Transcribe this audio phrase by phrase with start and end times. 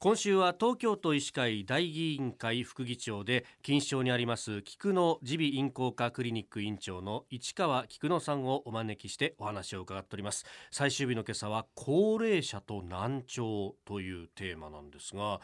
[0.00, 10.44] 今週は東京都医師会大議員会副議長で錦糸町にあります菊野耳鼻咽喉科クリニック院長の市川菊野さんをお招きしてお話を伺っております。
[10.70, 15.40] 最終日の今朝は高齢者と難聴というテーマなんですが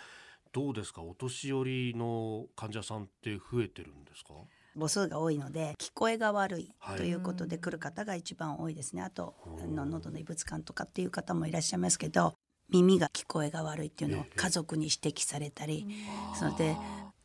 [0.52, 1.00] どうですか？
[1.02, 4.34] お年寄りの患者さんって増えてるんですか？
[4.76, 9.34] 母数が多いので聞こえが悪いということで来る方が一番多いですね、あと
[9.74, 12.34] の喉の異物感とかっていう方もいらっしゃいますけど
[12.72, 15.86] 耳が聞こえが悪いっていうのを家族に指摘されたり、
[16.34, 16.76] それで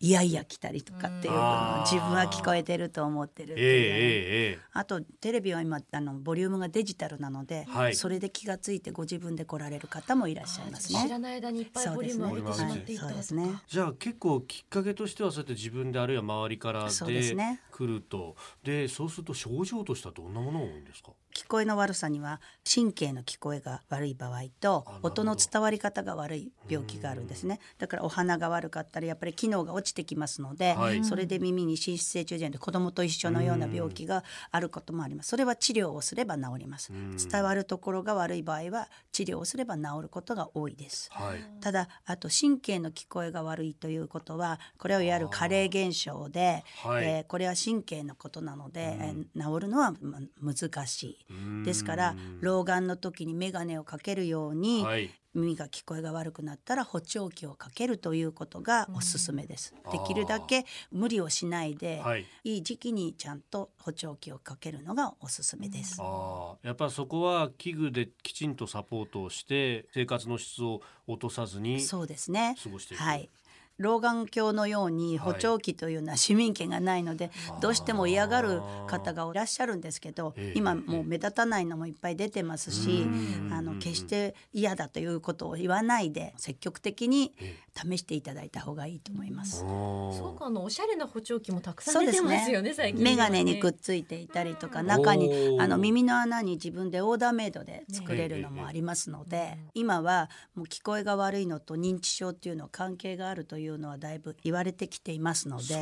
[0.02, 1.40] いやいや来たりとかっていうの
[1.80, 11.02] を自分は聞こえてると思ってるっていう、えーえー、あとテレビは今あのボリュームがデジタルなので、はい、それで気が付いてご自分で来られる方もいらっしゃいますね。
[11.02, 13.62] 知らない間にいっぱいボリューム上げてしまっていた、そうですね。
[13.68, 18.36] じゃあ結構きっかけとしてはそうやって自分であるいは周りからで来ると。
[18.64, 21.12] で、ね、そうすると症状としてはどんなものが多いんですか？
[21.34, 27.60] 聞こえの悪さには神経の聞こえが悪い場合と音の伝わり方が悪い病気があるんですね。
[27.78, 35.30] だからお鼻が悪かったりやっぱり機能が落ちてきますので、はい、それで耳に滲出性中耳炎で子供と一緒のような病気があることもあります。
[35.30, 36.92] それは治療をすれば治ります。
[37.32, 49.94] 伝わるところが悪い場合は治療をすれば治ることが多いです、はい、ただあと神経の聞こえが悪いということはこれをいわゆる加齢現象で、はい、えー、これは神経のことなので、えー、治るのは
[50.42, 51.64] 難しい。
[51.64, 59.76] ですから老眼の時に眼鏡をかけるように、はい、耳が聞こえが悪くなったら補聴器をかけるということがおすすめです。
[59.92, 65.98] できるだけ無理をしないで、はい、いい時期にちゃんと補聴器をかけるのがおすすめです。
[66.00, 72.56] あやっぱそこは器具できちんとサポートをして生活の質を落とさずにそうですね。
[72.64, 73.04] 過ごしていく。
[73.04, 73.30] はい
[73.78, 83.06] 老眼鏡のように補聴器というのは市民権がないので、はい、どうしても嫌がる方がいらっしゃるんですけど、今もう目立たないのもいっぱい出てますし、
[83.52, 87.34] あの決して嫌だということを言わないで積極的に
[87.76, 89.60] 試していただいた方がいいと思います。
[89.60, 105.76] そうかあのおしゃれな補聴器もたくさん出てますよね、ね、最近、ね、眼鏡にくっついていたりとか中にあの耳の穴に自分でオーダーメイドで作れるのもありますので、今はもう聞こえが悪いのと認知症っていうのは関係があるといういうのはだいぶ言われてきていますので。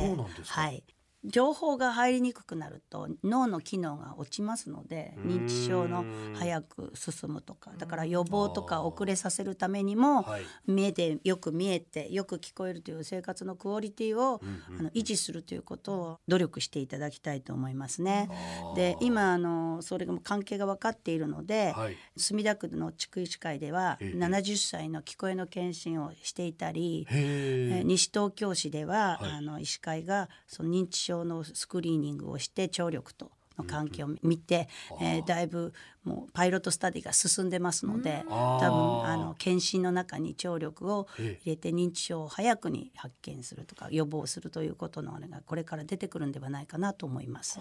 [0.46, 0.82] はい、
[1.24, 6.04] 情報が入りにくくなると脳の機能が落ちますので認知症の
[6.34, 10.26] 早く進むとかだから予防とか遅れさせるためにも
[10.66, 14.40] 目でよく見えてよく聞こえるという生活のクオリティを
[14.78, 18.28] あの維持するということを努力していただきたいと思いますね。
[18.74, 34.68] で今あのそれが関係が分かっているので、はい、墨田区の地区医師会では70歳の聞こえの検診をしていたり西東京市では、はい、あの医師会がその認知症症のスクリーニングをして聴力との関係を見て、
[35.00, 47.60] うん、えー、だいぶもうパイロットスタディが進んでますので、うん、多分あの検診の中に聴力を入れて認知症を早くに発見するとか予防するということのあれがこれから出てくるんではないかなと思います。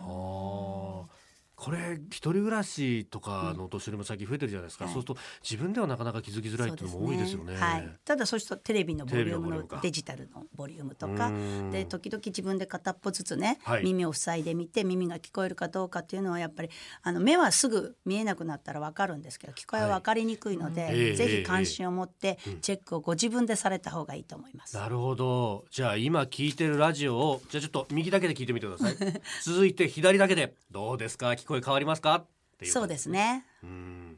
[1.63, 7.53] これ一人暮らしとかのお年寄りも最近増えてるじゃないですか、うん、そうすると自分ではなかなか気づきづらいっていうのも多いですよね。
[7.53, 7.57] ね。
[7.57, 11.31] はい、ただそうするとテレビのボリュームのデジタルのボリュームとか。
[11.71, 16.69] で時々自分で片っぽずつね、はい、耳を塞いでみて耳が聞こえるかどうかっていうのはやっぱり
[17.01, 24.75] あの目はすぐ見えなくなったら分かるんですけど聞こえは分かりにくいので、はい、ぜひ関心を持ってチェックをご自分でされた方がいいと思います。
[24.75, 25.63] なるほど。
[25.71, 28.95] じゃあ今聞いてるラジオをじゃあちょっと右だけで聞いてみてください。
[29.43, 30.53] 続いて左だけで。
[30.73, 31.29] どうですか？
[31.29, 32.25] 聞こえ変わりますか？
[32.57, 33.45] ていうそうですね。
[33.63, 34.17] うん。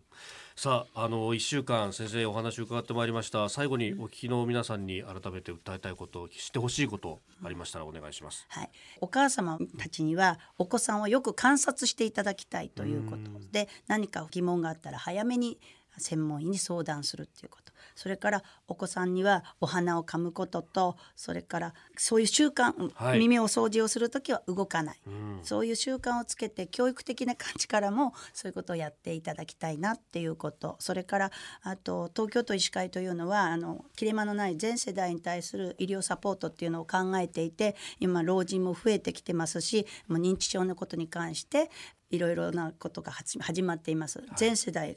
[0.58, 3.50] さああの一週間先生お話を伺ってまいりました。
[3.50, 8.70] 最後にお聞きの皆さんに改めて訴えたいこと知ってほしいことありましたらお願いします、はい、
[9.02, 15.60] お母様たちにはお子さんをよく観察していただきたいということで何か疑問があったら早めに
[15.98, 17.66] 専門医に相談するっていうこと。
[17.96, 30.76] それからお子さんにはお花を噛むこととそれからそういう習慣、はい、耳を掃除をする時は動かない、うん、そういう習慣をつけて教育的な感じからもそういうことをやっていただきたいなっていうこと。
[30.80, 41.70] それからあと東京都医師会というのはあの切れ間のない全世代に対する医療サポートっていうのを考えていて今老人も増えてきてますしもう認知症のことに関して
[42.10, 44.96] いろいろなことが始まっています、はい、全世代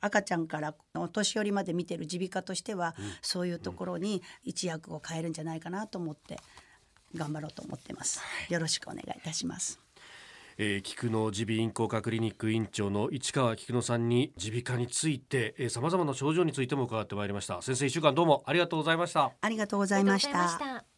[0.00, 6.38] 赤ちゃんからお年寄りまで見てる耳鼻科としては、うん、そういうところに一役を変えるんじゃないかなと思って
[7.14, 9.80] 頑張ろうと思ってます、はい、よろしくお願いいたします。
[10.62, 17.62] えー、菊野耳鼻咽喉科クリニック院長の市川菊野さんに耳鼻科についてさまざまな症状についても伺ってまいりました。
[17.62, 19.32] 先生一週間どうもありがとうございました。
[19.40, 20.89] ありがとうございました